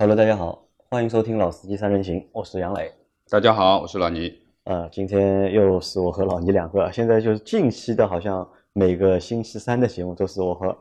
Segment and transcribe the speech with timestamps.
[0.00, 2.90] Hello，大家好，欢迎收听《老司机三人行》，我是杨磊。
[3.28, 4.32] 大家好，我是老倪。
[4.64, 10.74] 呃，今天又是我和老倪两个，现在就是近期的，好像每个星期三的节目都是我和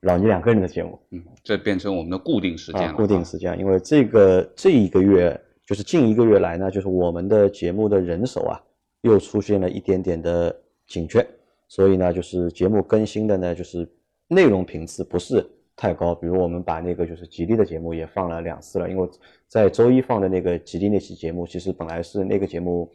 [0.00, 0.98] 老倪两个人的节目。
[1.10, 2.92] 嗯，这变成我们的固定时间了。
[2.94, 8.60] 固定时间，因为这个这一个月，就是近一个月来呢，就是我们的节目的人手啊，
[9.02, 10.52] 又出现了一点点的
[10.88, 11.24] 紧缺，
[11.68, 13.88] 所以呢，就是节目更新的呢，就是
[14.26, 15.48] 内容频次不是。
[15.76, 19.06] 太高，比如我们把那个就是吉利的节目也放了两次了，因为
[19.46, 22.90] 在周一放的那个吉利那期节目，其实本来是那个节目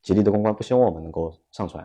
[0.00, 1.84] 吉利的公关不希望我们能够上传，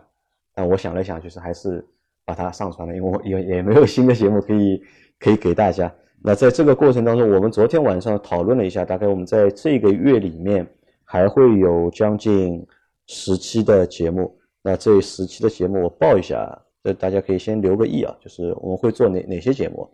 [0.54, 1.84] 但我想了想，就是还是
[2.24, 4.80] 把它上传了，因为我 也也没有新的节目可以
[5.18, 5.92] 可以给大家。
[6.22, 10.66] 那在这个过程当中，我们昨天晚上讨论了一下，大概我们在这个月里面
[11.04, 12.66] 还会有将近
[13.06, 14.36] 十期的节目。
[14.62, 19.88] 那这十期的节目我报一下，这大家可以先留个意啊，就是我们会做哪哪些节目。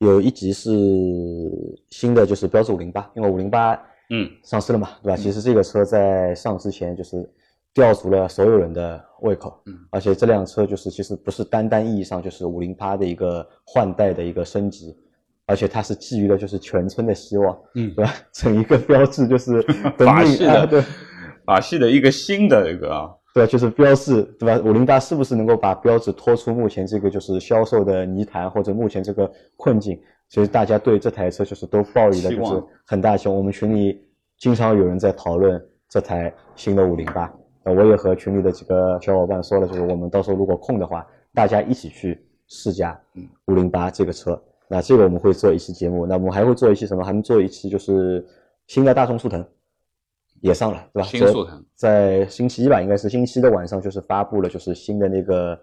[0.00, 0.70] 有一集是
[1.90, 3.74] 新的，就是标致五零八，因为五零八
[4.08, 5.16] 嗯上市了嘛，对吧？
[5.16, 7.28] 其实这个车在上市前就是
[7.74, 14.96] 吊足了所有人的胃口，嗯，而且这辆车就是其实不是单单意义上就是五零八的一个换代的一个升级，
[15.44, 18.14] 而且它是寄予了就是全村的希望，嗯，对吧？
[18.32, 19.60] 整一个标志就是
[19.98, 20.82] 法系的，对，
[21.44, 23.10] 法系的一个新的一个啊。
[23.32, 24.62] 对，就是标致，对吧？
[24.64, 30.00] 五零八是不是能够把标致拖出目前这个就是销售的泥潭，或者目前这个困境？
[30.28, 33.36] 其实大家对这台车就是都抱有的就是很大希望。
[33.36, 34.00] 我们群里
[34.38, 37.32] 经常有人在讨论这台新的五零八，
[37.64, 43.00] 那我也和群里的几个小伙伴说了，就是我们到时候如果空的话，大家一起去试驾
[43.46, 44.40] 五零八这个车。
[44.68, 47.04] 那这个我们会做一期节目，那我们还会做一期什么？
[47.04, 48.24] 还能做一期就是
[48.68, 49.44] 新的大众速腾。
[50.40, 51.08] 也上了，对吧？
[51.08, 55.58] 新速腾在星期一吧，应该是星期一的晚上，就是发布了，就是新的那个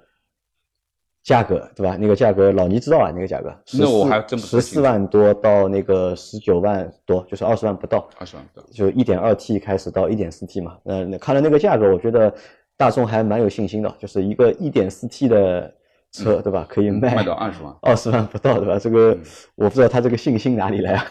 [1.23, 1.97] 价格，对吧？
[2.00, 3.53] 那个价格老倪知道啊，那个价格。
[3.78, 8.08] 那我还真十四万多到那个十九万多，就是二十万不到。
[8.17, 8.67] 二十万不到。
[8.72, 12.34] 就一点二 T 开始到一点四 T 嘛，那看了那个价格，我觉得
[12.78, 15.73] 大众还蛮有信心的，就是一个一点四 T 的
[16.12, 16.66] 车，对吧？
[16.69, 18.79] 可以卖卖到二十万， 二十万不到，对吧？
[18.79, 19.18] 这个
[19.56, 21.06] 我不知道他这个信心哪里来啊？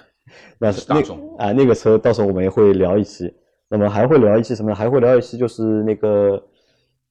[0.58, 3.34] 那是大众啊，那个车到时候我们也会聊一期。
[3.68, 4.74] 那么还会聊一期什么呢？
[4.76, 6.40] 还会聊一期就是那个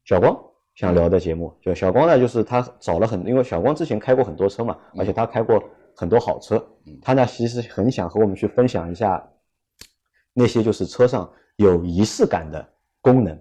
[0.06, 0.34] 小光
[0.74, 1.54] 想聊的节目。
[1.62, 5.62] 就小光呢，就是他找了很，因为小光之前开过很多车嘛，而且他开过
[5.94, 6.66] 很多好车。
[7.02, 9.22] 他呢其实很想和我们去分享一下
[10.34, 12.66] 那些就是车上有仪式感的
[13.02, 13.38] 功能，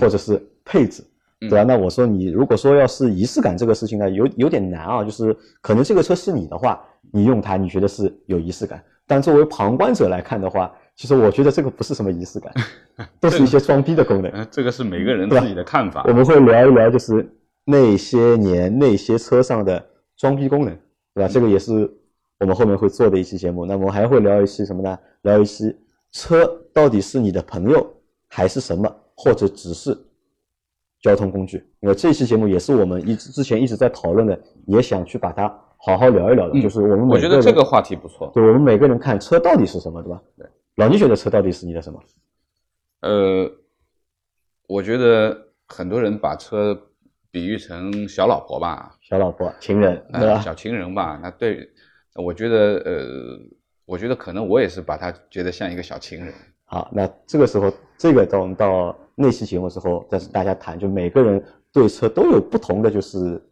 [0.00, 1.04] 或者是配置，
[1.40, 1.64] 对吧？
[1.64, 5.02] 那我说你如果说要是仪式感这个事情呢，有有点难啊。
[5.02, 6.80] 就是可能这个车是你的话，
[7.12, 10.72] 你用它你觉得是有仪式感，但作为旁观者来看的话。
[11.02, 12.54] 其实我觉得这个不是什么仪式感，
[13.18, 14.46] 都是一些装逼的功能。
[14.52, 16.04] 这个是每个人自己的看法。
[16.06, 17.28] 我们会聊一聊，就是
[17.64, 19.84] 那些年那些车上的
[20.16, 20.72] 装逼功能，
[21.12, 21.28] 对吧？
[21.28, 21.92] 这个也是
[22.38, 23.66] 我们后面会做的一期节目。
[23.66, 24.96] 那么还会聊一期什么呢？
[25.22, 25.76] 聊一期
[26.12, 27.84] 车到底是你的朋友
[28.28, 29.98] 还是什么，或者只是
[31.00, 31.56] 交通工具？
[31.80, 36.62] 因为这期节目也是我们一直之前一直在讨论的，也想去把它好好聊一聊的。
[36.62, 38.30] 就是我们我觉得这个话题不错。
[38.32, 40.22] 对我们每个人看车到底是什么，对吧？
[40.38, 40.46] 对。
[40.76, 42.02] 老倪觉得车到底是你的什么？
[43.00, 43.50] 呃，
[44.68, 46.88] 我觉得很多人把车
[47.30, 50.40] 比喻成小老婆吧，小老婆、情人，对吧？
[50.40, 51.18] 小情人吧。
[51.22, 51.68] 那对，
[52.14, 53.38] 我觉得，呃，
[53.84, 56.32] 我觉得可能我也是把它觉得像一个小情人。
[56.64, 63.42] 好，那这个时候，这个到我们到那期节目之后，再是大家谈，就每个人对车都有不同的就是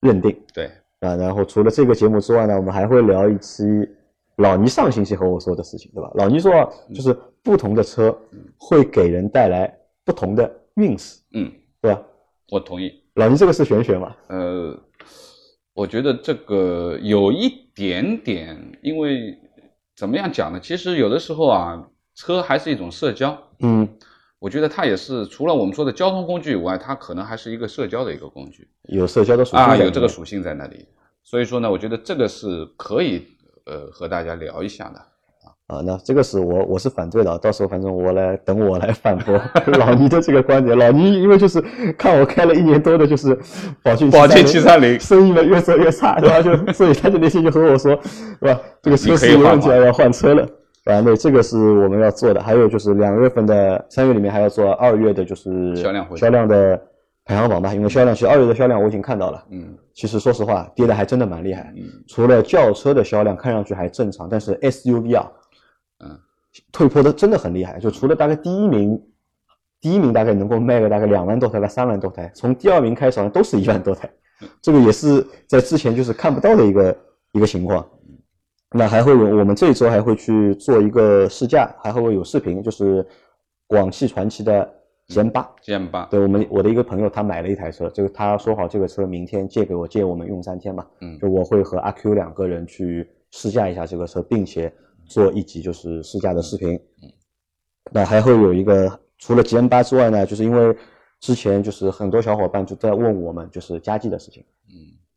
[0.00, 0.34] 认定。
[0.54, 3.64] 对啊，然后除了这个节目之外呢，我们还会聊一期。
[4.36, 6.10] 老倪上星期和我说的事情，对吧？
[6.14, 6.52] 老倪说，
[6.94, 8.16] 就是不同的车
[8.58, 9.74] 会给人带来
[10.04, 12.02] 不同的运势，嗯，对吧？
[12.50, 13.02] 我同意。
[13.14, 14.14] 老倪这个是玄学嘛？
[14.28, 14.78] 呃，
[15.72, 19.38] 我觉得这个有一点点，因为
[19.96, 20.60] 怎么样讲呢？
[20.60, 23.88] 其实有的时候啊，车还是一种社交，嗯，
[24.38, 30.86] 我觉得它也是除了我们说的交通工具以外，它可能还是一个社交的一个工具，有社交的属性啊，有这个属性在那里。
[31.24, 33.26] 所以说呢，我觉得这个是可以。
[33.66, 35.00] 呃，和大家聊一下呢
[35.68, 39.40] 啊，啊，那这个是我我是反对的，到时候反正我来等我来反驳
[39.78, 40.78] 老倪的这个观点。
[40.78, 41.60] 老倪因为就是
[41.98, 43.36] 看我开了一年多的，就是
[43.82, 46.42] 宝骏宝骏七三零，生意呢越做越差，然后？
[46.42, 48.60] 就所以他就那天就和我说，是吧？
[48.80, 50.42] 这个车是有问题了，要换车了，
[50.84, 52.40] 啊，那这个是我们要做的。
[52.40, 56.80] 还有就是两月份的三月里面还要做二月的，就是销量销量的。
[57.26, 65.28] 排行榜吧，因为销量其实二月的销量我已经看到了，嗯，其实说实话跌的还真的蛮厉害，嗯，除了轿车的销量看上去还正常，但是 SUV 啊，
[66.04, 66.18] 嗯，
[66.70, 69.02] 退坡的真的很厉害，就除了大概第一名，
[69.80, 74.08] 第一名大概能够卖个大概两万多台到三万多台，从第二名开始好像都是一万多台，
[74.62, 76.96] 这个也是在之前就是看不到的一个
[77.32, 77.84] 一个情况，
[78.70, 83.04] 那还会有我们这一周还会去做一个试驾，还会有视频，就是
[83.66, 84.72] 广汽传祺的
[85.08, 85.48] GM 八。
[85.62, 90.86] GM 八，对我们我的一个朋友，他买了一台车，这个他说好这个车明天借给我，借我们用三天嘛。
[91.00, 94.72] 嗯就我会和阿 Q 两个人去试驾一下这个车，并且
[95.04, 96.74] 做一集就是试驾的视频。
[97.02, 97.10] 嗯
[97.92, 100.76] 那还会有一个除了 GM 八之外呢，就是因为
[101.20, 104.74] 之前就是很多小伙伴就在问我们就是佳绩的事情，嗯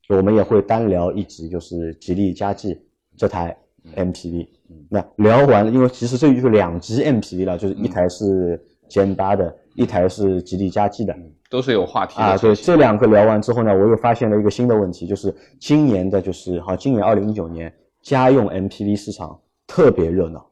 [0.07, 2.79] 就我们也会单聊一集就是吉利佳绩
[3.17, 3.57] 这台
[3.95, 4.47] MPV。
[4.69, 11.13] 嗯那聊完，因为其实这就是两集 MPV 了，就是一台是 GM 八的，一台是吉利嘉际的。
[11.13, 20.45] 嗯，都是有话题的啊，对，这两个聊完之后呢，我又发现了一个新的问题，就是今年的，就是好，今年二零一九年家用 MPV 市场特别热闹，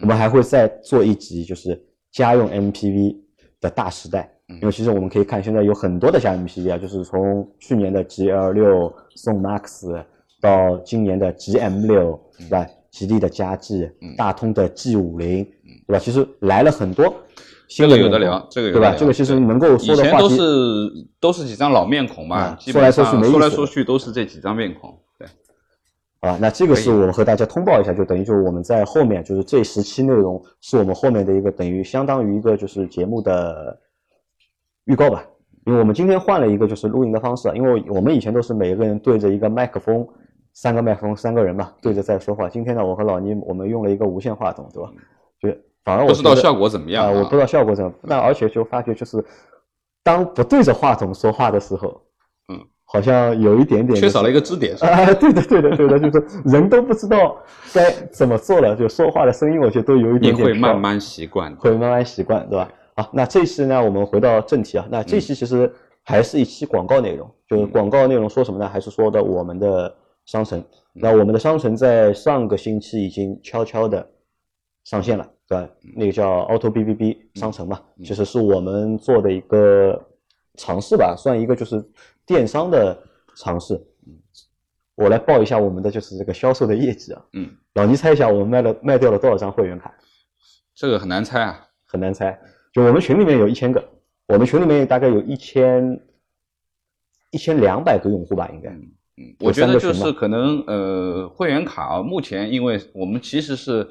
[0.00, 1.78] 我们还会再做一集，就是
[2.10, 3.16] 家用 MPV
[3.60, 4.28] 的大时代。
[4.48, 10.04] 嗯因为其实我们可以看，现在有很多的家用 MPV 啊，就是从去年的 GL 六、宋 MAX
[10.40, 12.66] 到今年的 GM 六，嗯是吧？
[12.90, 13.88] 吉利的嘉际，
[14.18, 15.42] 大通的 G 五零，
[15.86, 15.98] 对吧？
[15.98, 17.14] 其实来了很多
[17.76, 18.88] 这个有的聊，这个有对吧？
[18.88, 24.98] 的聊这个其实能够说以前都的话题是都是几张老面孔嘛，说来说去上说来说去都是这几张面孔。
[25.18, 25.28] 对，
[26.20, 33.78] 啊，那这个是我们和大家通报一下，就等于就是我们在后面就是这十期内容是我们后面的一个等于相当于一个就是节目的
[34.84, 35.24] 预告吧。
[35.64, 40.04] 因为我们今天换了一个就是录音的方式啊，因为我们以前都是每个人对着一个麦克风，
[40.52, 42.48] 三个麦克风三个人嘛对着在说话。
[42.48, 44.90] 今天呢，我和老倪我们用了一个无线话筒，对吧？
[45.40, 45.48] 就
[45.84, 49.24] 反而我不知道效果怎么样啊，我不知道效果怎么，那而且就发觉就是
[50.02, 52.00] 当不对着话筒说话的时候，
[52.48, 54.76] 嗯，好像有一点点就是缺少了一个支点？
[54.80, 57.36] 啊，对的，对的，对的，就是人都不知道
[57.72, 61.54] 该怎么做了，就说话的声音，我觉得都有一点点飘会慢慢习惯。
[61.56, 62.70] 会慢慢习惯，对吧？
[62.94, 65.72] 好，那这期呢，我们回到正题啊，那这期其实
[66.04, 68.68] 还是一期广告内容，就是广告内容说什么呢？
[68.68, 69.92] 还是说的我们的
[70.26, 70.62] 商城。
[70.92, 74.06] 那我们的商城在上个星期已经悄悄的
[74.84, 75.68] 上线了，对？
[75.96, 80.00] 那个叫 Auto B B B 商城嘛，其实是我们做的一个
[80.56, 81.84] 尝试吧，算一个就是
[82.26, 82.96] 电商的
[83.36, 83.80] 尝试。
[84.94, 87.24] 我来报一下我们的就是这个销售的业绩啊。
[87.32, 89.92] 嗯，老倪猜一下，我们卖了卖掉了多少张会员卡？
[90.74, 91.68] 这个很难猜啊。
[91.86, 92.38] 很难猜。
[92.72, 93.82] 就我们群里面有一千个，
[94.28, 96.00] 我们群里面大概有一千
[97.30, 98.70] 一千两百个用户吧，应该。
[98.70, 103.86] 嗯，我觉得就是可能呃，会员卡啊，目前因为我们其实是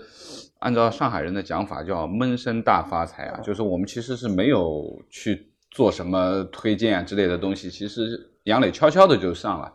[0.61, 9.71] 按照上海人的讲法叫闷声大发财啊，就是我们其实是没有去做什么推荐啊之类的东西，其实杨磊悄悄的就上了，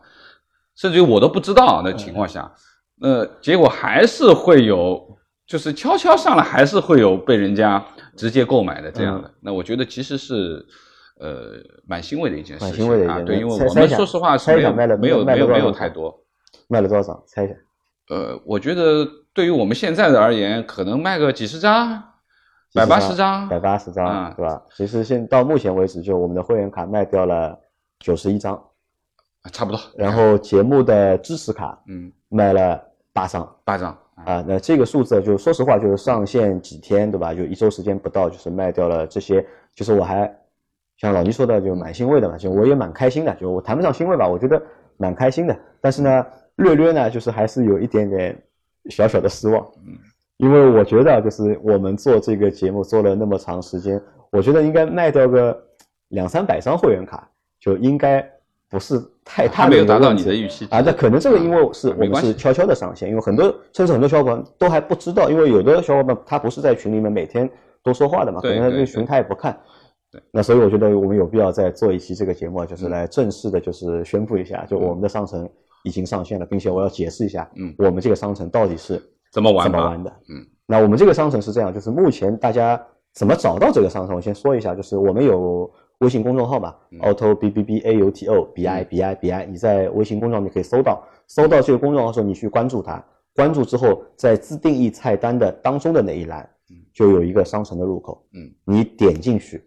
[0.75, 2.51] 甚至于我都不知道的情况下，
[2.95, 7.85] 那，结果还是会有，就是悄悄上了，还是会有被人家
[8.15, 9.31] 直接购买的这样的。
[9.41, 10.65] 那我觉得其实是。
[11.19, 11.53] 呃，
[11.87, 16.15] 蛮欣慰的一件事情蛮欣慰的一件啊，对，因为我们说实话是没有没有没有没有太多，
[16.67, 17.23] 卖了多少？
[17.25, 17.55] 猜一下。
[18.09, 22.01] 呃，我觉得对于我们现在的而言，可能卖个几十张，
[22.73, 24.61] 百八十张，百八十张，啊对吧？
[24.75, 27.57] 其实现到目前为止，就我们的会员卡卖掉了
[27.99, 28.61] 九十一张，
[29.51, 29.79] 差不多。
[29.95, 32.81] 然后节目的支持卡嗯，卖了
[33.11, 33.47] 八张。
[33.65, 37.33] 八张啊，啊，那这个数字就说实话，就是上线几天，对吧？
[37.33, 39.45] 就一周时间不到，就是卖掉了这些。
[39.75, 40.33] 就是我还
[40.97, 44.61] 像老倪说的，就蛮欣慰的嘛，就我也蛮开心的，就我谈不上欣慰吧，我觉得
[44.97, 45.55] 蛮开心的。
[45.79, 46.25] 但是呢，
[46.57, 48.37] 略略呢，就是还是有一点点
[48.89, 49.65] 小小的失望。
[49.85, 49.97] 嗯，
[50.37, 53.99] 因为我觉得就是我们做这个节目做了那么长时间，
[54.31, 55.57] 我觉得应该卖掉个
[56.09, 57.27] 两三百张会员卡，
[57.59, 58.23] 就应该
[58.69, 60.81] 不是太大的没有达到你的预期啊。
[60.85, 67.49] 那可能这个因为是我们是悄悄的上线，因为很多甚至很多小伙伴都还不知道，因为有的小伙伴他不是在群里面每天
[67.83, 69.57] 都说话的嘛，可能他对对这个群他也不看。
[70.11, 75.47] 对，那所以我觉得我们有必要再做一期这个节目就是来正式的，就是宣布一下，就我们的商城
[75.83, 79.63] 已经上线了，并且我要解释一下，嗯我们这个商城到底是怎么玩？
[79.63, 80.09] 怎么玩的。
[80.29, 82.81] 嗯，那我们这个商城是这样，就是目前大家
[83.13, 84.15] 怎么找到这个商城？
[84.15, 89.31] 我先说一下，就是我们有微信公众号嘛、a u t o B B B A U T O B I B I B
[89.31, 93.03] I，你在微信公众号你可以搜到，搜到这个公众号的时候，你去关注它，
[93.33, 96.47] 关注之后，在自定义菜单的当中的那一栏，
[96.93, 99.63] 就有一个商城的入口，嗯，你点进去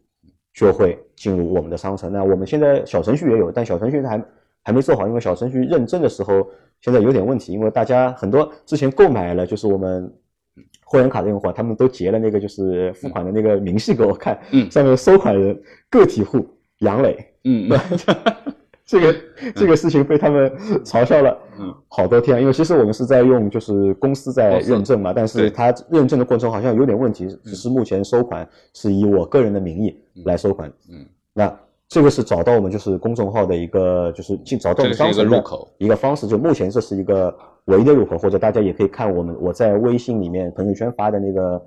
[0.55, 2.13] 就会进入我们的商城。
[2.13, 4.23] 那我们现在小程序也有，但小程序还
[4.63, 6.47] 还没做好，因为小程序认证的时候
[6.81, 10.13] 现在有点问题，因为大家很多之前购买了就是我们
[10.85, 14.71] 会员卡的用户啊，他们都截了那个就是付款的那个明细给我看，嗯。
[14.71, 16.47] 上面收款人个体户
[16.81, 18.55] 杨磊，嗯 嗯。
[18.85, 19.17] 这个
[19.55, 20.51] 这个事情被他们
[20.85, 21.73] 嘲笑了嗯。
[21.87, 25.51] 好多天，因为其实我们是在用就是公司在认证嘛，但是对。
[25.51, 30.69] 它认证的过程中好像有点问题，只是目前收款是以我个人的名义来收款。
[30.91, 31.57] 嗯，那
[31.91, 41.61] 这个是找到我们就是公众号的一个就是进找到我们商城的入口一个方式，就目前这是一个唯一的入口，或者大家也可以看我们我在微信里面朋友圈发的那个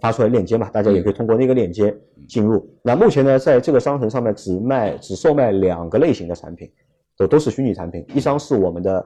[0.00, 1.96] 发出来链接嘛，大家也可以通过那个链接
[2.28, 2.68] 进入。
[2.82, 6.68] 那目前呢，在这个商城上面只卖只售卖两个类型的产品，
[7.16, 9.00] 都都是虚拟产品，一张是我们的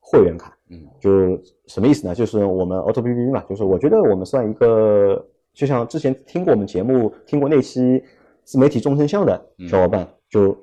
[0.00, 2.12] 会员卡，嗯，就什么意思呢？
[2.12, 8.02] 就是我们 Auto B B 嘛，就是我觉得我们算一个，就像之前听过我们节目听过那期
[8.42, 10.56] 自媒体众生相的小伙伴，就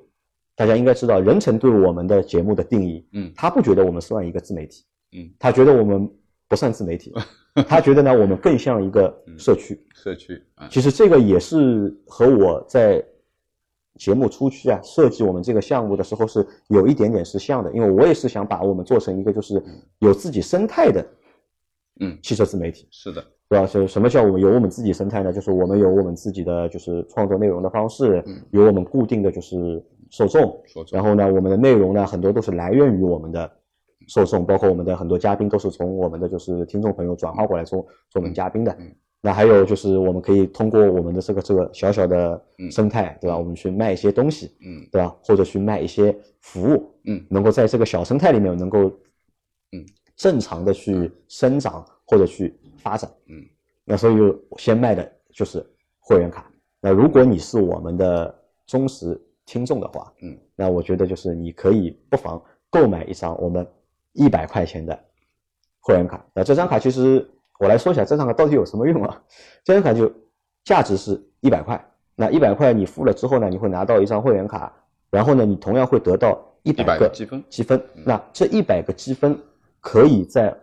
[0.54, 3.32] 大家应该知道，任成对我们的节目的定义，嗯。
[3.34, 6.10] 他不觉得我们算一个自媒体，嗯，他觉得我们
[6.48, 7.12] 不算自媒体，
[7.66, 9.84] 他觉得呢我们更像一个社区。
[9.94, 13.04] 社区啊，其实这个也是和我在
[13.96, 19.62] 节目初期啊设计我们这个项目的时候是有一点点是像的，因为我也是想把我们做成一个就是
[20.00, 21.06] 有自己生态的
[22.00, 23.66] 嗯，汽车自媒体，是的，对吧？
[23.66, 25.32] 是什么叫我们有我们自己生态呢？
[25.32, 30.60] 就是我们有我们自己的就是创作内容的方式，嗯有我们固定的就是受众，
[30.90, 33.50] 然后呢，我们的内容呢很多都是来源于我们的
[34.08, 38.72] 受众，包括我们的很多嘉宾都是从我们的就是听众朋友转化过来做做我们嘉宾的。
[38.80, 38.94] 嗯
[39.26, 43.38] 那还有就是我们可以通过我们的这个这个小小的嗯生态，对吧？
[43.38, 45.16] 我们去卖一些东西，嗯对吧？
[45.24, 48.80] 或者去卖一些服务，嗯能够在这个小生态里面能够，
[49.72, 49.82] 嗯，
[50.14, 53.42] 正常的去生长或者去发展，嗯，
[53.84, 55.64] 那所以就先卖的就是
[55.98, 56.48] 会员卡。
[56.80, 58.32] 那如果你是我们的
[58.66, 63.66] 忠实听众的话，嗯，那我觉得就是你可以不妨购买一张我们
[64.12, 64.96] 一百块钱的
[65.80, 66.22] 会员卡。
[66.34, 67.26] 那这张卡其实
[67.58, 69.22] 我来说一下，这张卡到底有什么用啊？
[69.64, 70.12] 这张卡就
[70.62, 71.82] 价值是一百块，
[72.14, 74.70] 那一百块你付了之后呢，你会拿到一张会员卡，
[75.10, 77.82] 然后呢，你同样会得到一百100个个积分积分。
[78.04, 79.38] 那这一百个积分
[79.80, 80.54] 可以在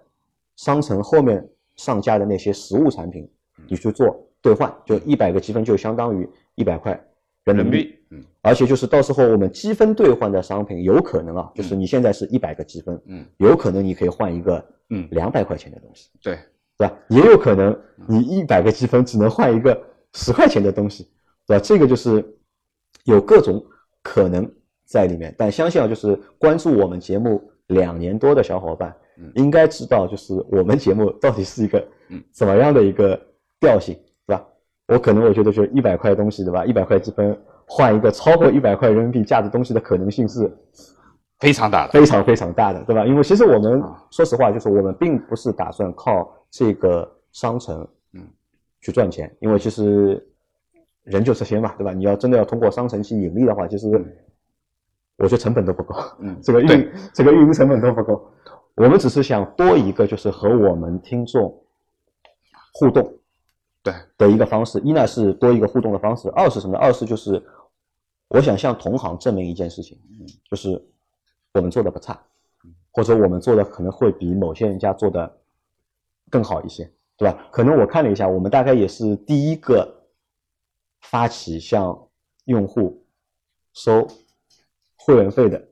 [0.55, 1.47] 商城后面
[1.81, 3.27] 上架的那些实物产品，
[3.67, 4.07] 你去做
[4.41, 6.91] 兑换，就一百个积分就相当于一百块
[7.43, 7.95] 人民币。
[8.11, 16.37] 嗯而且就是到时候我们积分兑换的商品，有可能啊，就是你现在是一百个积分，嗯有可能你可以换一个嗯，两百块钱的东西，对，
[16.77, 16.97] 对吧？
[17.07, 19.79] 也有可能你一百个积分只能换一个
[20.13, 21.07] 十块钱的东西，
[21.47, 21.63] 对吧？
[21.63, 22.23] 这个就是
[23.05, 23.63] 有各种
[24.01, 24.51] 可能
[24.85, 25.33] 在里面。
[25.37, 29.00] 但相信啊，就是关注我们节目两年多的小伙伴嗯，
[29.35, 33.19] 应该知道，就是我们节目到底是一个嗯怎么样的一个
[33.59, 34.45] 调性，对吧？
[34.87, 36.65] 我可能我觉得就一百块东西，对吧？
[36.65, 40.51] 一百块积分换一个超过一百块人民币价值东西的可能性是
[41.39, 43.05] 非常大的，非常非常大的，对吧？
[43.05, 48.21] 因为其实我们啊说实话，就是我们并不是打算靠这个商城，嗯，
[48.81, 50.21] 去赚钱，因为其实
[51.03, 51.93] 人就这些嘛，对吧？
[51.93, 53.87] 你要真的要通过商城去盈利的话，其实
[55.17, 58.27] 我觉得成本都不够，嗯这个运这个运营成本都不够。
[58.81, 61.63] 我们只是想多一个，就是和我们听众
[62.73, 63.13] 互动
[63.83, 64.79] 对，的一个方式。
[64.79, 66.79] 一呢是多一个互动的方式，二是什么呢？
[66.79, 67.39] 二是就是
[68.27, 69.99] 我想向同行证明一件事情，
[70.49, 70.83] 就是
[71.53, 72.19] 我们做的不差，
[72.89, 75.31] 或者我们做的可能会比某些人家做的
[76.31, 77.47] 更好一些，对吧？
[77.51, 80.07] 可能我看了一下，我们大概也是第一个
[81.01, 82.07] 发起向
[82.45, 83.05] 用户
[83.73, 84.07] 收
[84.95, 85.63] 会员费的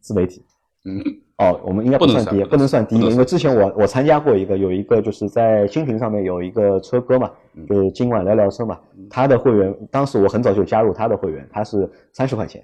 [0.00, 0.42] 自媒体。
[0.86, 8.78] 嗯哦，我们应该不能算第一，不能算第一个，不能因为之前我我参加过一个，有一个就是在蜻蜓上面有一个车哥嘛，嗯就是今晚聊聊车嘛，
[9.10, 12.62] 他的会员，当时我很早就加入他的会员，他是三十块钱，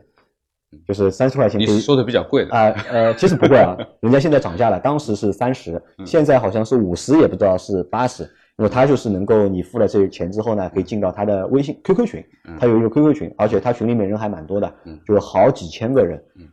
[0.87, 8.29] 就是三十块钱你说的比较贵的，啊呃，其实不贵啊，人家现在涨价了，当时是三十，嗯现在好像是五十，也不知道是八十。
[8.57, 12.25] 那么他就是能够你付了这个钱之后呢，可以进到他的微信 QQ 群，
[12.59, 16.47] 他有一个 QQ 群，而且他群里面人还蛮多的嗯，就有好几千个人嗯。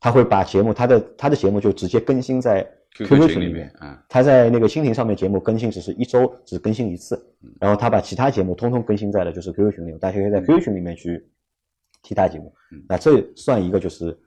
[0.00, 2.66] 他会把节目，他的他的节目就直接更新在
[2.96, 3.70] QQ 群里面。
[4.08, 11.24] 他在那个蜻蜓上面节目更新只是一周只更新一次嗯，然后他把其他节目通通更新在了就是 QQ 群里面，大家可以在 QQ 群里面去
[12.02, 12.82] 听他节目嗯。
[12.88, 14.18] 那这算一个就是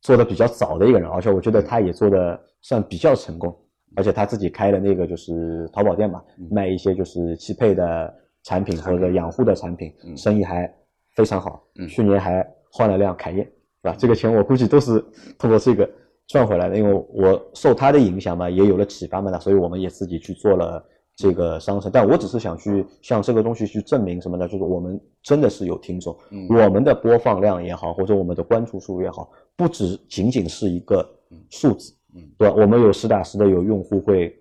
[0.00, 3.54] 做的比较早的一个人，而且我觉得他也做的算比较成功，
[3.96, 8.14] 而且他自己开了那个就是淘宝店嘛，嗯卖一些就是汽配的
[8.44, 10.72] 产品或者养护的产品，嗯生意还
[11.14, 11.66] 非常好。
[11.74, 13.50] 嗯去年还换了辆凯宴，
[13.86, 13.96] 是吧？
[13.98, 15.04] 这个钱我估计都是
[15.38, 15.88] 通过这个
[16.26, 21.90] 赚回来的，因为我受他的影响嘛，也有了启发嘛，那所以我们也自己去做了这个商城。
[21.92, 24.48] 但我只是想去向这个东西去证明什么呢？
[24.48, 31.08] 就是我们真的是有听众，嗯我们的播放量也好，或者我们的关注数也好，不只仅仅是一个
[31.50, 32.54] 数字，嗯对吧？
[32.58, 34.36] 我们有实打实的有用户会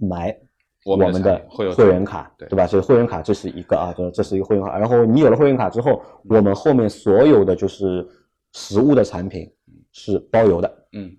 [0.00, 0.36] 买
[0.84, 2.66] 我们的会员卡，对对吧？
[2.66, 4.78] 所以会员卡这是一个啊，这这是一个会员卡。
[4.78, 8.06] 然后你有了会员卡之后，我们后面所有的就是
[8.52, 9.50] 实物的产品
[9.92, 10.86] 是包邮的。
[10.92, 11.16] 嗯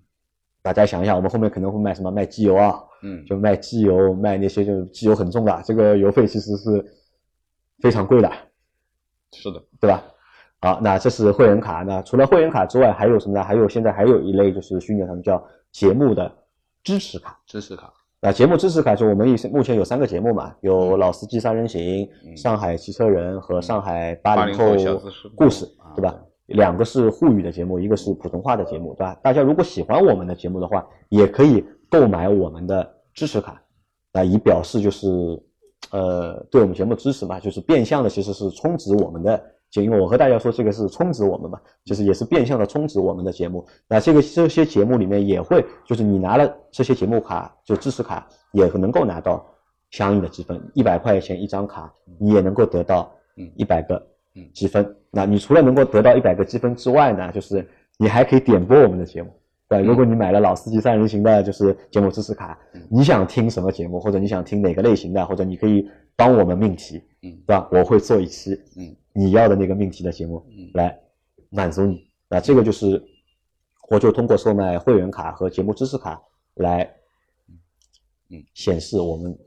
[0.63, 2.11] 大家想一下，我们后面可能会卖什么？
[2.11, 6.85] 卖机油啊，嗯就卖机油，卖那些就是机油很重的，这个油费其实是
[7.79, 8.31] 非常贵的，
[9.33, 10.03] 是的，对吧？
[10.61, 11.81] 好，那这是会员卡。
[11.81, 13.43] 那除了会员卡之外，还有什么呢？
[13.43, 16.31] 还有现在还有一类就是虚拟他们叫节目的
[16.83, 17.39] 支持卡。
[17.47, 17.91] 支持卡。
[18.19, 21.81] 那节目支持卡就我们目前有三个节目嘛，有《老司机三人行》、
[22.37, 24.75] 上海汽车人和上海八零后
[25.35, 26.21] 故事，对吧？
[26.53, 29.17] 两个是沪语的节目，一个是普通话的节目，对吧？
[29.23, 33.61] 大家如果喜欢我们的节目的话，也可以购买我们的支持卡，
[34.13, 35.07] 啊，以表示就是
[35.91, 39.41] 呃对我们节目支持嘛，就是变相的其实是充值我们的。
[39.71, 43.65] 就因为我和大家说这个是充值我们嘛，就是也是变相的充值我们的节目。
[43.87, 49.45] 那这个这些节目里面也会，就是你拿了这些节目卡，就支持卡，也能够拿到
[49.91, 50.61] 相应的积分。
[50.73, 51.89] 一百块钱一张卡，
[52.19, 53.09] 你也能够得到
[53.55, 54.05] 一百个
[54.53, 54.95] 积分。
[55.09, 59.31] 那你除了能够得到一百个积分之外呢，就是你还可以点播我们的节目。
[59.67, 62.59] 对，如果你买了老司机三人行的，就是节目支持卡，
[62.89, 67.69] 你想听什么节目，或者你想听哪个类型的，或者你可以帮我们命题，嗯，对吧？
[67.71, 68.95] 我会做一期，嗯。
[69.13, 70.41] 你要的那个命题的节目
[70.73, 70.97] 来
[71.49, 73.03] 满足你，那这个就是
[73.89, 76.21] 我就通过售卖会员卡和节目支持卡
[76.53, 76.89] 来，
[78.29, 79.37] 嗯，显示我们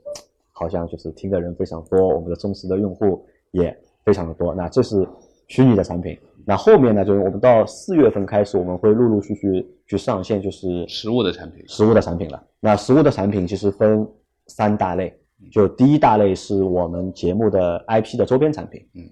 [0.51, 3.75] 好像就是听的人非常多，我们的忠实的用户也
[4.05, 4.53] 非常的多。
[4.55, 5.05] 那这是
[5.47, 12.41] 虚拟的产品，那后面呢，就是我们到四月份开始，我们会陆陆续续去上线，就是实物的产品，实物的产品了。
[12.59, 14.07] 那实物的产品其实分
[14.47, 15.13] 三大类，
[15.51, 19.09] 就第一大类是我们节目的 IP 的周边产品，嗯。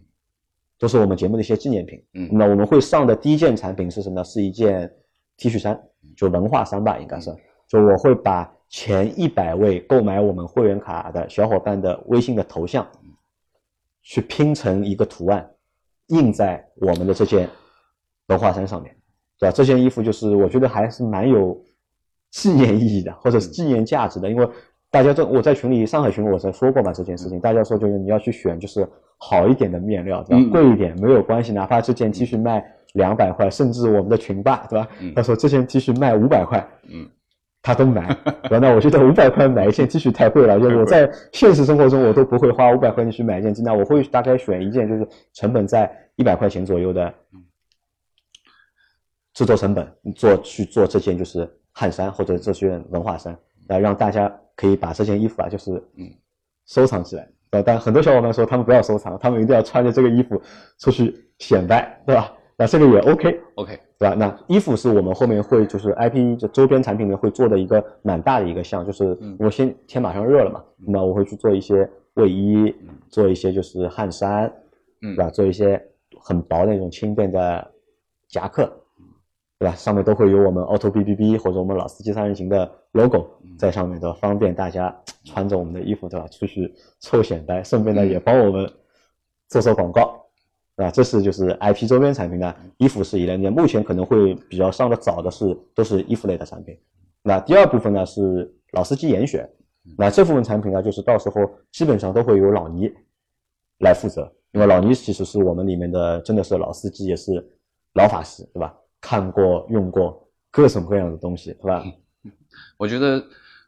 [0.80, 2.04] 都是我们节目的一些纪念品。
[2.14, 4.24] 嗯，那我们会上的第一件产品是什么呢？
[4.24, 4.92] 是一件
[5.38, 5.82] T 恤衫，
[6.18, 7.34] 就文化衫吧，应该是。
[7.70, 12.86] 就我会把前一百位购买我们会员卡的小伙伴的微信的头像，
[14.04, 15.50] 去拼成一个图案，
[16.10, 17.50] 印在我们的这件
[18.28, 18.96] 文化衫上面，
[19.40, 19.52] 对吧？
[19.52, 21.60] 这件衣服就是我觉得还是蛮有
[22.30, 24.48] 纪念意义的，或者是纪念价值的，因为。
[24.94, 30.52] 大家这我在群里上海群我才说过嘛这件事情，大家说就是你要去选就是好一点的面料，对吧？
[30.52, 34.88] 贵一点没有关系，哪怕这件 T 恤卖两百块，甚至我们的群霸，对吧？
[35.16, 37.10] 他说这件 T 恤卖五百块，嗯，
[37.64, 38.16] 他都买。
[38.52, 47.12] 那我觉得五百块买一件 T 恤太贵了，就我在现实生活中我都不会花五百块钱去买一件 T，，那我会大概选一件就是成本在一百块钱左右的
[49.34, 53.36] 制作成本做去做这件就是汗衫或者这件文化衫。
[53.70, 56.04] 来让大家可以把这件衣服啊，就是嗯
[56.68, 60.40] 收藏起来，呃，但很多小伙伴说他们不要收藏，他们一定要穿着这个衣服
[60.80, 62.34] 出去显摆，对吧？
[62.58, 64.16] 那这个也 OK，OK，对吧？
[64.18, 72.76] 那衣服是我们后面会就是 IP 就周边产品里面会做的一个蛮大的一个项，就是我先天马上热了嘛，那我会去做一些卫衣，
[73.10, 74.52] 做一些就是汗衫，
[75.02, 75.30] 嗯，对吧？
[75.30, 75.82] 做一些
[76.20, 77.72] 很薄那种轻便的
[78.28, 78.72] 夹克。
[79.60, 79.76] 对吧？
[79.76, 83.26] 上面都会有我们 Auto B B B 或者我们老司机三人行的 logo
[83.58, 86.28] 在上面，的，方便大家穿着我们的衣服，对吧？
[86.28, 88.70] 出去凑显摆，顺便呢也帮我们
[89.48, 90.23] 做做广告，
[90.76, 90.92] 对吧？
[90.92, 96.78] 这是就是 I P 周边产品呢，衣服是一类，目前可能会比较上的早的是都是衣服类的产品。
[97.22, 99.50] 那第二部分呢是老司机严选，
[99.98, 102.92] 那这部分产品呢就是到时候基本上都会由老倪
[103.80, 107.34] 来负责，因为老倪其实是我们里面的真的是老司机，也是
[107.94, 108.76] 老法师，对吧？
[109.00, 111.84] 看过用过各种各样的东西，是吧？
[112.78, 113.24] 我觉得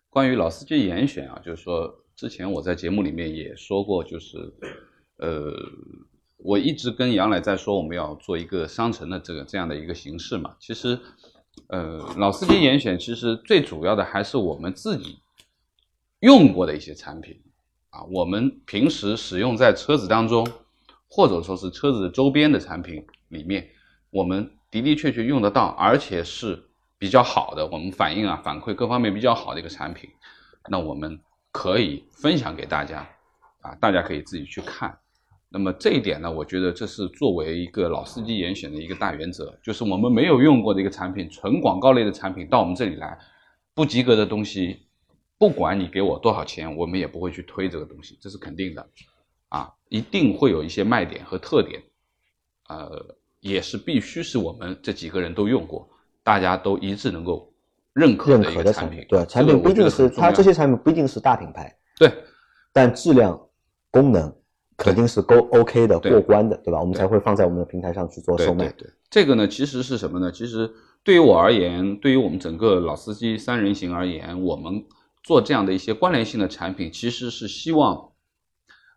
[0.10, 4.38] 关于老司机严选啊，就是说之前我在节目里面也说过，就是
[5.18, 5.52] 呃，
[6.46, 10.56] 我一直跟杨磊在说我们要做一个商城的这个这样的一个形式嘛。
[10.60, 11.00] 其实
[11.68, 15.20] 呃，老司机严选其实最主要的还是我们自己
[16.20, 17.42] 用过的一些产品
[17.90, 20.48] 啊，我们平时使用在车子当中，
[21.10, 23.68] 或者说是车子周边的产品里面，
[24.12, 24.52] 我们。
[24.72, 26.62] 的的确确用得到，而且是
[26.98, 30.10] 比较好的，我们反应啊、反馈各方面比较好的一个产品，
[30.70, 31.18] 那我们
[31.54, 33.08] 可以分享给大家，
[33.62, 35.00] 啊，大家可以自己去看。
[35.50, 43.18] 那么这一点呢，我觉得这是作为一个老司机严选的一个大原则，就是我们没有用过的一个产品，纯广告类的产品到我们这里来，
[43.74, 44.88] 不及格的东西，
[45.38, 48.88] 不管你给我多少钱，我们也不会去推这个东西，这是肯定的，
[49.50, 51.82] 啊，一定会有一些卖点和特点，
[52.70, 53.16] 呃。
[53.42, 55.88] 也是必须是我们这几个人都用过，
[56.24, 57.54] 大家都一致能够
[57.94, 59.06] 认可的一个产品。
[59.08, 61.72] 对，产品不一定是它这些产品不一定是大品牌。
[62.00, 62.12] 对，
[62.74, 63.40] 但质量、
[63.92, 64.36] 功能
[64.78, 66.80] 肯定是够 OK 的、过关的，对吧？
[66.80, 68.72] 我们才会放在我们的平台上去做售卖。
[68.78, 70.32] 对，这个呢，其实是什么呢？
[70.32, 70.70] 其实
[71.04, 74.84] 对于我而言，对于我们整个老司机三人行而言，我们
[75.24, 78.12] 做这样的一些关联性的产品，其实是希望，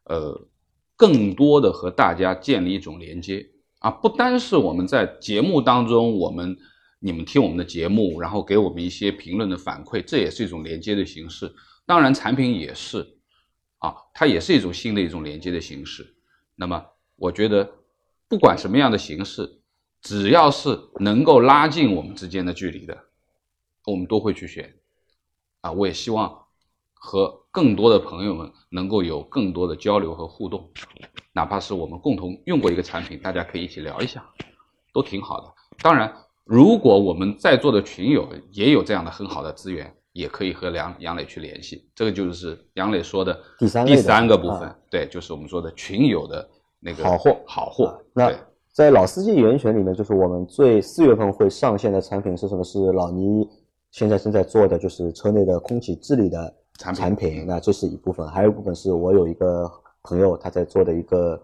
[0.05, 0.49] 呃，
[0.97, 3.47] 更多的和大家建立一种连接。
[3.79, 6.57] 啊，不单是我们在节目当中，我们
[6.99, 11.49] 你们听我们的节目，然后给我们一些评论的反馈，这也是一种连接的形式。
[11.87, 13.07] 当然，产品也是，
[13.79, 16.17] 啊，它也是一种新的一种连接的形式。
[16.57, 16.85] 那么，
[17.17, 17.71] 我觉得
[18.29, 19.61] 不管什么样的形式，
[20.03, 22.99] 只要是能够拉近我们之间的距离的，
[23.87, 24.75] 我们都会去选。
[25.61, 26.47] 啊，我也希望
[26.93, 30.71] 和更多的朋友们能够有更多的交流和互动，
[31.33, 34.25] 哪怕是我们共同用过一个产品，大家可以一起聊一下，
[34.93, 35.55] 都挺好的。
[35.83, 36.15] 当然，
[36.45, 41.89] 如果我们在座的群友也有这样的很好的资源，也可以和杨杨磊去联系。
[41.95, 46.49] 这个就是杨磊说的第三第三个部分，啊、对，就是我们说的群友的
[46.81, 47.85] 那个好货，好货。
[47.87, 48.33] 啊、那
[48.73, 52.65] 在老司机源泉里面，就是我们最四月份会上线的产品是什么？
[52.65, 53.49] 是老倪
[53.93, 57.47] 现在正在做的，就是车内的空气治理的产品产品。
[57.47, 59.71] 那这是一部分，还有一部分是我有一个
[60.03, 61.41] 朋友他在做的一个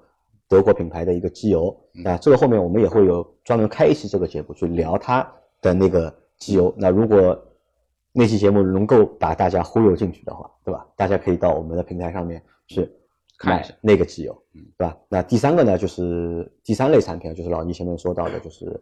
[0.49, 1.75] 德国品牌的一个机油。
[1.95, 5.27] 嗯那这个后面我们也会有专门开一期这个节目去聊它
[5.63, 6.75] 的那个机油。
[6.77, 7.41] 那如果
[8.17, 10.87] 那期节目能够把大家忽悠进去的话，对吧？
[10.95, 12.89] 大家可以到我们的平台上面去
[13.43, 14.97] 买那个机油，嗯对吧？
[15.09, 18.81] 那第三个呢，就是第三类产品，就是老倪前面说到的，就是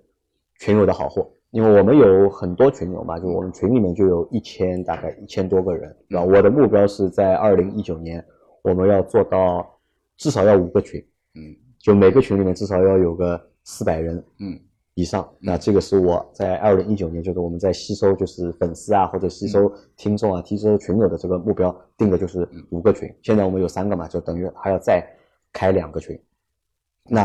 [0.61, 1.27] 群友的好货。
[1.51, 6.25] 因为我们有很多群友嘛，就我们群里面就有一千大概一千多个人，对吧？
[6.25, 8.23] 我的目标是在二零一九年，
[8.62, 9.79] 我们要做到
[10.18, 11.03] 至少要五个群，
[11.35, 14.61] 嗯就每个群里面至少要有个四百人嗯
[14.94, 15.28] 以上。
[15.40, 23.12] 那这个是我在二零一九年，就是我们在吸收就是粉丝啊或者吸收听众啊、吸收群友的这个目标定的就是五个群。
[23.22, 25.07] 现在我们有三个嘛，就等于还要再
[25.52, 26.18] 开两个群。
[27.05, 27.22] 那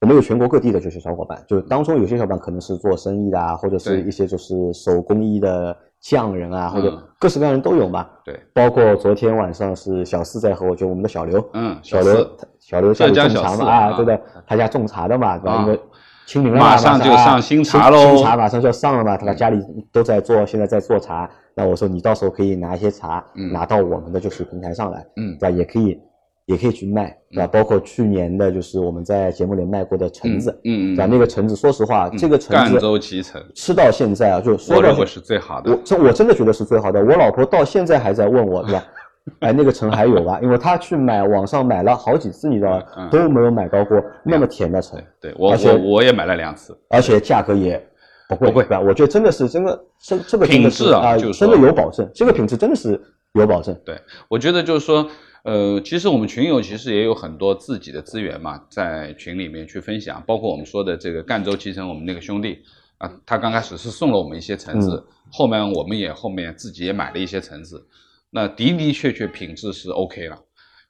[0.00, 8.06] 我们有全国各地的这些小伙伴，就当中有些小伙伴可能是做生意的啊，或者是一些就是手工艺的匠人啊，或者嗯各式各样的人都有嘛。
[8.24, 13.96] 对，包括昨天晚上是小四在和我，就我们的小刘，嗯小刘小刘家里浙江小四种茶嘛，啊，啊。
[13.96, 15.52] 对的，他家种茶的嘛，对吧？
[15.52, 15.80] 啊因为
[16.26, 18.16] 清明了嘛，马上就啊上新茶新喽。
[18.16, 21.30] 新茶马上就要上了嘛，他家里都在做，现在在做茶。
[21.54, 23.52] 那我说你到时候可以拿一些茶嗯。
[23.52, 25.36] 拿到我们的就是平台上来，嗯。
[25.38, 25.56] 对吧？
[25.56, 26.00] 也可以
[26.46, 27.46] 也可以去卖，对吧？
[27.46, 31.08] 包括去年的就是我们在节目里卖过的橙子，嗯嗯对吧？
[31.10, 35.78] 那个橙子，说实话，这个橙子赣子州脐橙，吃到现在啊，就说我认为是最好的我。
[35.84, 37.00] 这我真的觉得是最好的。
[37.00, 38.84] 我老婆到现在还在问我，对吧？
[39.38, 40.40] 哎，那个橙还有吧？
[40.42, 43.08] 因为她去买网上买了好几次，你知道吧？
[43.08, 46.76] 都没有买到过那么甜的橙对，对我而且我我也买了两次。
[46.88, 47.80] 而且价格也
[48.28, 48.80] 不贵，不贵对吧？
[48.80, 53.00] 我觉得真的是真的，这这个品质啊，啊就是真的有保证，这个品质真的是
[53.34, 53.72] 有保证。
[53.84, 53.96] 对，
[54.28, 55.06] 我觉得就是说，
[55.42, 62.62] 呃，其实我们群友其实也有很多自己的资源嘛，在群里面去分享，包括我们说的这个赣州脐橙，我们那个兄弟
[62.98, 67.84] 啊，他刚开始是送了我们一些橙子，后面我们也后面自己也买了一些橙子，
[68.30, 70.38] 那的的确确品质是 OK 了，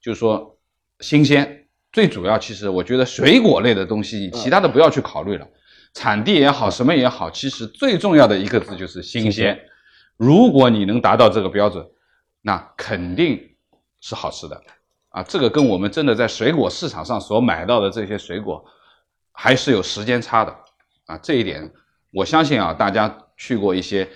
[0.00, 0.58] 就是说
[1.00, 1.58] 新鲜。
[1.90, 5.46] 最主要，其实我觉得水果类的东西，其他的不要去考虑了，
[5.92, 9.60] 产地也好，什么也好，其实最重要的一个字就是新新鲜。
[10.16, 11.86] 如果你能达到这个标准，
[12.40, 13.38] 那肯定
[14.02, 14.62] 是好吃的
[15.10, 15.22] 啊！
[15.22, 18.62] 这个跟我们真的在水果市场上所买到的这些水果，
[19.30, 20.54] 还是有时间差的
[21.06, 21.16] 啊！
[21.18, 21.72] 这一点
[22.12, 24.06] 我相信啊，大家去过一些，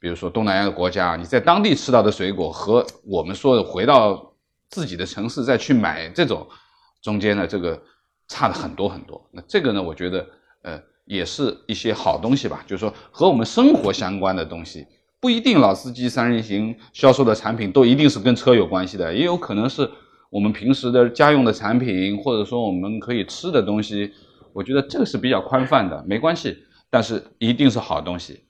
[0.00, 4.34] 比如说东南亚的国家，你在当地吃到的水果和我们说的回到
[4.68, 6.46] 自己的城市再去买这种
[7.00, 7.80] 中间的这个
[8.26, 9.30] 差的很多很多。
[9.30, 10.26] 那这个呢，我觉得
[10.62, 14.86] 呃也是一些好东西吧，就是说和我们生活相关的东西。
[15.20, 19.88] 不一定老司机三人行销售的产品都一定是跟车有关系的，也有可能是
[20.30, 24.12] 我们平时的家用的产品，或者说我们可以吃的东西。
[24.52, 26.56] 我觉得这个是比较宽泛的，没关系，
[26.88, 28.40] 但是一定是好东西。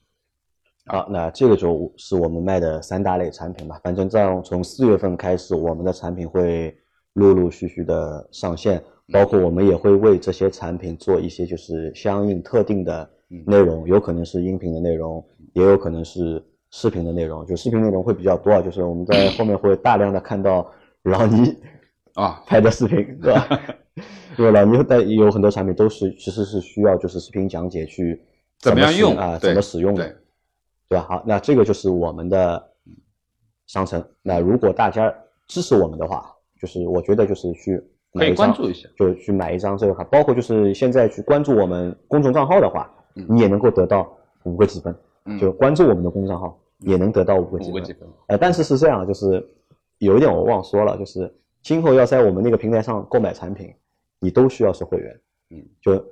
[0.85, 3.77] 好，那这个就是我们卖的三大类产品吧。
[3.83, 6.73] 反正这样从四月份开始，我们的产品会
[7.13, 13.09] 陆陆续续的上线，包括我们也会为这些产品做一些就是相应特定的
[13.45, 15.21] 内容，有可能是音频的内容，
[15.53, 17.45] 也有可能是视频的内容。
[17.45, 20.69] 就视频内容会比较多啊，就是我们在后面会大量的看到
[21.03, 21.55] 老倪
[22.13, 23.47] 啊拍的视频，对吧？
[24.37, 28.21] 因为老倪在有很多产品都是其实是需要就是视频讲解去
[28.59, 30.15] 怎么样用啊，怎么使用的对。
[30.89, 31.05] 对吧？
[31.09, 32.71] 好，那这个就是我们的
[33.65, 34.03] 商城。
[34.21, 35.13] 那如果大家
[35.47, 37.81] 支持我们的话，就是我觉得就是去
[38.13, 44.07] 买可以关注一下，就去买一张这个卡，包括就是现在去关注我们公众账号的话，嗯你也能够得到
[44.43, 44.95] 五个积分。
[45.27, 47.71] 嗯就关注我们的公众账号也能得到五个积分。
[47.71, 48.07] 五个积分。
[48.27, 49.45] 呃，但是是这样，就是
[49.99, 53.73] 有一点我忘说了，就是今后要在我们那个平台上购买产品，
[54.19, 55.19] 你都需要是会员。
[55.49, 56.05] 嗯，就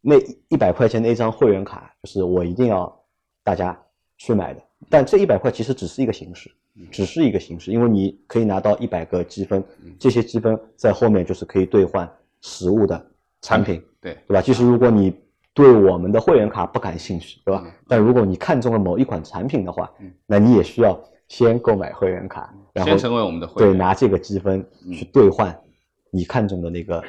[0.00, 0.16] 那
[0.48, 3.04] 一百块钱的一张会员卡，就是我一定要
[3.44, 3.78] 大家
[4.18, 4.62] 去买的。
[4.88, 6.50] 但这一百块其实只是一个形式，
[6.90, 9.62] 只是一个形式，因为你可以拿到一百个积分，
[9.98, 13.06] 这些积分在后面就是可以兑换实物的
[13.42, 14.42] 产品，对，对吧？
[14.42, 15.14] 其实如果你
[15.54, 17.62] 对我们的会员卡不感兴趣，对吧？
[17.64, 23.74] 嗯但如果你看中了某一款产品的话，嗯那你也需要先购买会员卡，然后先成为我们的会对。
[23.74, 25.54] 拿这个积分去兑换
[26.10, 27.02] 你看中的那个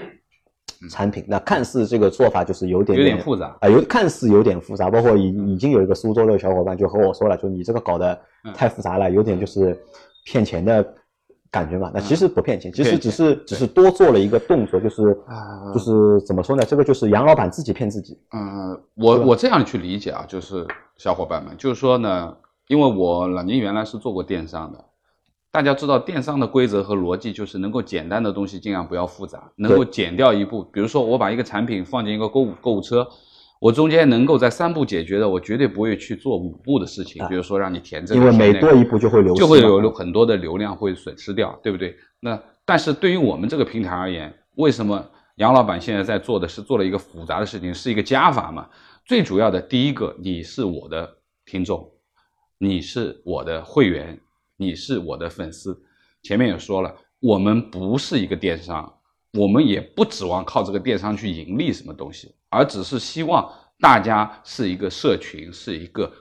[0.89, 1.23] 产品。
[1.27, 4.89] 那看似这个做法就是有点有点复杂啊，有看似有点复杂。
[4.89, 8.19] 包括已已经有一个苏州的小伙伴就和我说了，就你这个搞得
[8.53, 9.77] 太复杂了，有点就是
[10.25, 10.93] 骗钱的
[11.53, 11.91] 感觉嘛。
[11.93, 15.15] 那其实不骗钱，其实只是只是多做了一个动作，就是
[15.71, 16.65] 就是怎么说呢？
[16.65, 18.19] 这个就是杨老板自己骗自己。
[18.33, 20.65] 嗯，我我这样去理解啊，就是
[20.97, 22.35] 小伙伴们，就是说呢，
[22.67, 24.83] 因为我老宁原来是做过电商的。
[25.51, 30.63] 大家知道电商的规则和逻辑，就是能够简单的东西尽量不要复杂，能够减掉一步。
[30.73, 33.07] 比如说，我把一个产品放进一个购物购物车，
[33.63, 37.25] 我中间能够在三步解决的，我绝对不会去做五步的事情。
[37.29, 41.95] 比如说让你填这个，因为每多一步就会流，就会有很多的流量会损失掉，对不对？
[42.19, 48.67] 那但是对于我们这个平台而言，为什么杨老板现在在做的是做了一个复杂的事情，是一个加法嘛？
[49.05, 51.09] 最主要的第一个，你是我的
[51.45, 51.89] 听众，
[52.57, 54.19] 你是我的会员。
[54.55, 55.75] 你是我的粉丝，
[56.21, 58.93] 前面也说了，我们不是一个电商，
[59.33, 66.11] 我们也不指望靠这个电商去盈利什么东西，而只是希望大家是一个社群，是一个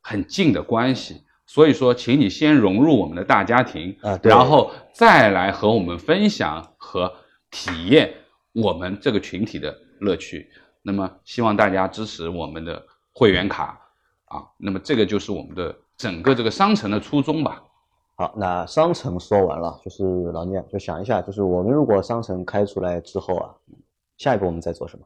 [0.00, 1.24] 很近的关系。
[1.46, 7.12] 所以说，请你先融入我们的大家庭啊，然后再来和我们分享和
[7.50, 8.14] 体验
[8.52, 10.48] 我们这个群体的乐趣。
[10.80, 12.80] 那么，希望大家支持我们的
[13.12, 13.80] 会员卡
[14.26, 14.46] 啊。
[14.58, 17.60] 那么，这个就是我们的整个这个商城的初衷吧。
[18.14, 23.50] 好，那商城说完了，就是老聂就想一下，就是我们如果商城开出来之后啊，
[24.18, 25.04] 下一步我们在做什么？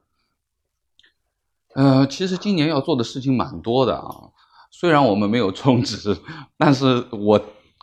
[1.74, 4.30] 呃，其实今年要做的事情蛮多的啊。
[4.70, 6.16] 虽然我们没有充值，
[6.58, 7.40] 但是我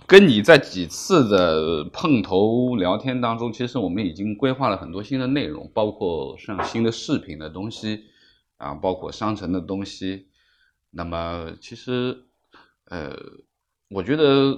[0.08, 8.06] 跟你在几次的碰头聊天当中，其实我们已经规划了很多新的内容，包括上新的视频的东西
[8.58, 10.28] 啊，包括商城的东西。
[10.92, 12.26] 那么其实，
[12.90, 13.16] 呃，
[13.90, 14.58] 我觉得。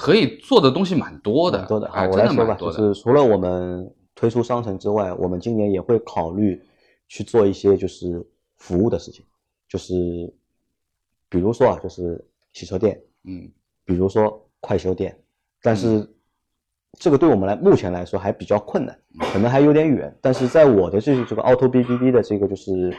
[0.00, 1.88] 可以做的东西蛮多的，多的。
[1.88, 6.62] 啊，我来说吧，就是除了我们推出商城之外，我们今年也会考虑
[7.08, 8.24] 去做一些就是
[8.56, 9.24] 服务的事情，
[9.68, 9.94] 就是
[11.28, 13.50] 比如说啊，就是洗车店，嗯，
[13.84, 15.18] 比如说快修店，
[15.62, 16.08] 但是
[16.98, 18.98] 这个对我们来目前来说还比较困难，
[19.32, 20.16] 可能还有点远。
[20.20, 22.94] 但是在我的这这个 Auto B B B 的这个就是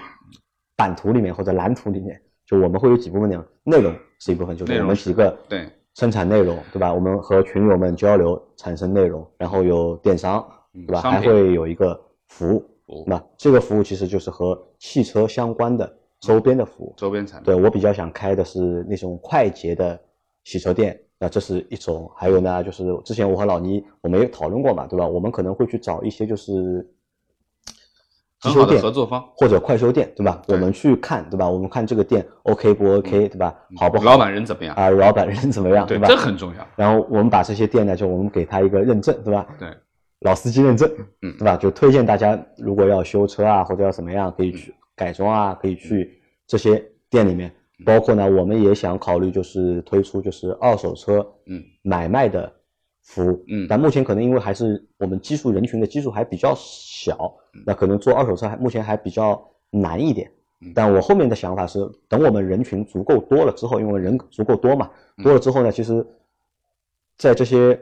[0.75, 5.69] 版图里面或者蓝图里面，就我们会有几部分内容，内容是一部分，就是我们几个对。
[5.95, 6.93] 生产内容，对吧？
[6.93, 11.01] 我们和群友们交流，产生内容，然后有电商，对吧？
[11.01, 12.63] 还会有一个服务，
[13.07, 17.45] 那这个服务其实就是和汽车相关的周边的服务，周边产品。
[17.45, 19.99] 对我比较想开的是那种快捷的
[20.43, 22.09] 洗车店，那这是一种。
[22.15, 25.07] 还有呢，就是之前我和老倪我们也讨论过嘛，对吧？
[25.07, 26.87] 我们可能会去找一些就是。
[28.41, 30.41] 很好的合作方或者快修店，对吧？
[30.47, 31.49] 我们去看，对吧？
[31.49, 33.53] 我们看这个店 OK 不 OK，对吧？
[33.75, 34.05] 好不好？
[34.05, 34.89] 老板人怎么样啊？
[34.89, 35.85] 老板人怎么样？
[35.85, 36.07] 对吧？
[36.07, 36.65] 这很重要。
[36.77, 39.45] 然后我们把这些店呢，就我们给他一个认证，对吧？
[39.59, 39.67] 对，
[40.19, 40.89] 老司机认证，
[41.21, 41.55] 嗯，对吧？
[41.57, 47.51] 就推荐大家，如果要修车啊，或者要怎么样，可以去改装啊，可以去这些店里面。
[47.85, 52.53] 包括呢，我们也想考虑，就是推出就是二手车，嗯，买卖的。
[53.01, 57.33] 服务，嗯，但目前可能因为还是我们基数人群的基数还比较小，
[57.65, 60.29] 那可能做二手车还目前还比较难一点。
[60.75, 64.91] 但我后面的想法是，等我们人群足够多了之后，因为人足够多嘛，
[65.23, 66.05] 多了之后呢，其实，
[67.17, 67.79] 在这些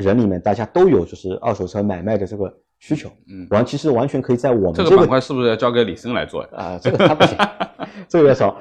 [0.00, 6.78] 人里面，大家都有就是二手车买卖的这个需求，嗯，完其实完全可以在我们这个板块是不是要交给李森来做呀啊？
[6.82, 7.36] 这个他不行，
[8.08, 8.56] 这个要找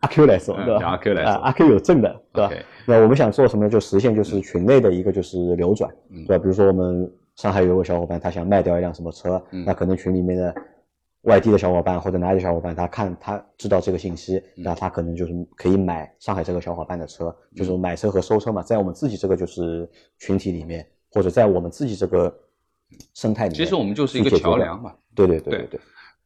[0.00, 0.86] 阿 Q 来做，对吧？
[0.86, 2.52] 阿 Q 来做，阿 Q 有证的，对吧？
[2.86, 3.68] 那我们想做什么？
[3.68, 5.90] 就实现就是群内的一个就是流转，
[6.26, 6.42] 对吧？
[6.42, 10.54] 比如说我们上海有个小伙伴，他想卖掉一辆什么车，那可能群里面的
[11.22, 22.34] 外地的小伙伴或者哪里的小伙伴，他看他知道这个信息，那他可能就是可以买上海这个小伙伴的车，就是买车和收车嘛，在我们自己这个就是群体里面，或者在我们自己这个
[23.14, 24.94] 生态里面，其实我们就是一个桥梁嘛。
[25.14, 25.80] 对对对对对。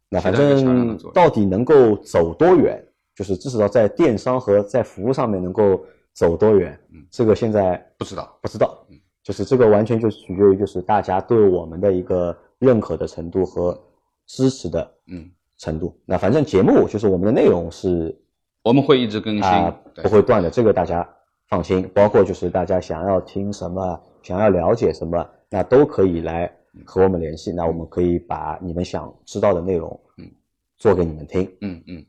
[0.08, 2.82] 那反正到底能够走多远，
[3.14, 5.84] 就是至少在电商和在服务上面能够。
[6.16, 6.80] 走多远？
[6.94, 8.82] 嗯，这个现在不知道，不知道。
[8.88, 13.78] 嗯，就是这个完全就取决于就是大家对我们的一个认可的程度和
[14.26, 15.98] 支持的嗯程度。
[16.04, 18.14] 那反正节目就是我们的内容是，
[18.62, 21.08] 我们会一直更新，不会断的，这个大家
[21.48, 21.88] 放心。
[21.94, 26.50] 包括就是大家想要听什么，想要了解什么，那都可以来
[26.84, 27.52] 和我们联系。
[27.52, 30.30] 那我们可以把你们想知道的内容嗯
[30.76, 31.50] 做给你们听。
[31.60, 32.04] 嗯嗯，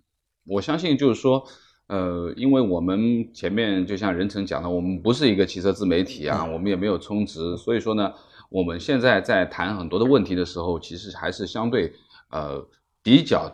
[0.46, 1.44] 我相信就是说。
[1.90, 8.12] 呃，因为我们前面就像任成讲的，我们不是一个汽车自媒体啊，我们也没有充值，所以说呢，
[8.50, 11.94] 我们现在在谈很多的问题的时候，其实还是相对
[12.30, 12.68] 呃
[13.02, 13.54] 比较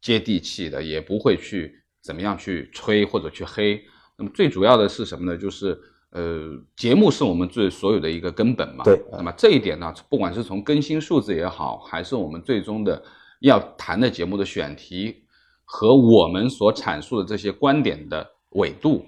[0.00, 3.82] 接地气的，也不会去怎么样去吹或者去黑。
[4.16, 5.36] 那么最主要的是什么呢？
[5.36, 5.78] 就是
[6.10, 8.84] 呃，节目是我们最所有的一个根本嘛。
[8.84, 13.02] 对那么这一点呢，不管是从更新数字也好，还是我们最终的
[13.40, 15.24] 要谈的节目的选题
[15.64, 19.04] 和我们所阐述的这些观点的纬度，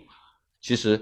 [0.60, 1.00] 其实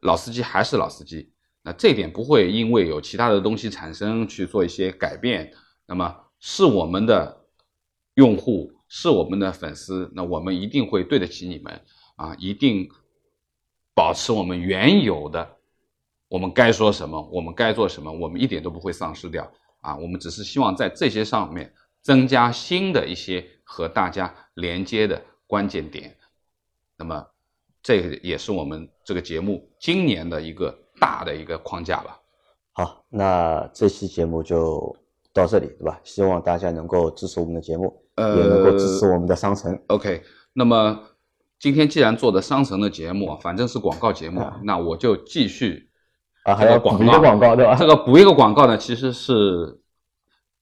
[0.00, 1.32] 老司机还是老司机。
[1.62, 5.50] 那这一点不会因为有其他的东西产生去做一些改变。
[5.86, 7.37] 那么是我们的
[8.18, 11.80] 用户，是我们的粉丝，那我们一定会对得起你们
[12.16, 12.88] 啊，一定
[13.94, 15.48] 保持我们原有的，
[16.26, 19.48] 我们该说什么，我们该做什么，我们一点都不会丧失掉
[19.82, 19.96] 啊。
[19.96, 26.16] 我们只是希望在这些上面增加新的一些和大家连接的关键点。
[26.96, 27.24] 那么，
[27.80, 32.20] 这也是我们这个节目今年的一个大的一个框架吧。
[32.72, 34.96] 好，那这期节目就
[35.32, 36.00] 到这里，对吧？
[36.02, 39.78] 希望大家能够支持我们的节目，呃也能够支持我们的商城。
[39.88, 40.98] OK，那么
[41.58, 45.88] 今天既然做的商城的节目，反正是广告节目，啊那我就继续
[46.44, 47.74] 啊，还这个要补一个广告，对吧？
[47.74, 49.80] 这个补一个广告呢，其实是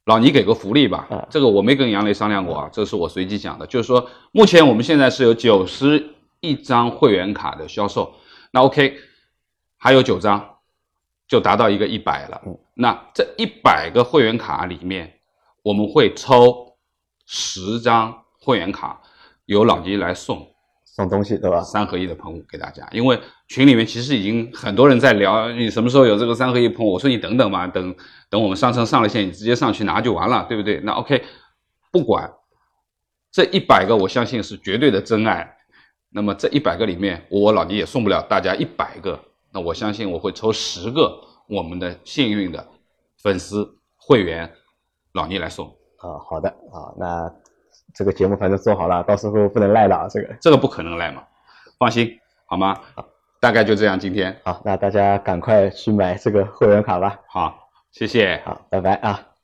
[0.05, 8.13] 老倪给个福利吧，啊这个我没跟杨磊商量过啊，这是我随机讲的，就是说目前我们现在是有九十一张会员卡的销售，
[8.51, 8.97] 那 OK，
[9.79, 10.56] 还有九张
[11.29, 12.43] 就达到一个一百了。
[12.47, 15.11] 嗯那这一百个会员卡里面，
[15.63, 16.77] 我们会抽
[17.27, 19.01] 十张会员卡，
[19.47, 20.47] 由老倪来送。
[20.85, 21.63] 送东西，对吧？
[21.63, 26.93] 三合一的喷雾给大家，因为群里面其实已经很多人在聊，你什么时候有这个三合一喷雾？
[26.93, 27.95] 我说你等等嘛，等
[28.29, 30.81] 等我们商城上了线，你直接上去拿就完了，对不对？
[30.81, 31.25] 那 OK，
[31.91, 32.31] 不管
[33.33, 35.57] 这一百个，我相信是绝对的真爱。
[36.11, 39.19] 那么这一百个里面，我老倪也送不了大家一百个，
[39.57, 42.63] 那我相信我会抽十个我们的幸运的
[43.23, 43.67] 粉丝
[43.97, 44.53] 会员，
[45.15, 45.67] 老倪来送。
[45.97, 47.35] 啊，好的啊，那
[47.95, 50.37] 这个节目反正做好了，到时候不能赖了啊，这个。
[50.43, 51.25] 这个不可能赖嘛，
[51.79, 52.79] 放心好吗？
[53.41, 57.19] 大概就这样，今天好，那大家赶快去买这个会员卡吧。
[57.27, 58.43] 好，谢谢。
[58.45, 59.36] 好，拜拜啊。